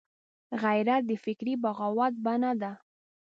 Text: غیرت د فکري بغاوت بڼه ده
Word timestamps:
غیرت 0.63 1.01
د 1.09 1.11
فکري 1.23 1.53
بغاوت 1.63 2.13
بڼه 2.25 2.51
ده 2.61 2.71